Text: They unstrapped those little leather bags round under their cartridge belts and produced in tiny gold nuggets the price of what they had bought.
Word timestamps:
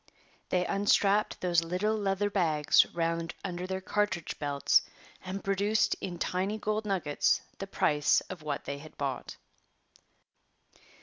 They 0.49 0.65
unstrapped 0.65 1.39
those 1.41 1.63
little 1.63 1.95
leather 1.95 2.31
bags 2.31 2.87
round 2.87 3.35
under 3.43 3.67
their 3.67 3.81
cartridge 3.81 4.39
belts 4.39 4.81
and 5.23 5.43
produced 5.43 5.93
in 6.01 6.17
tiny 6.17 6.57
gold 6.57 6.85
nuggets 6.85 7.39
the 7.59 7.67
price 7.67 8.19
of 8.21 8.41
what 8.41 8.65
they 8.65 8.79
had 8.79 8.97
bought. 8.97 9.37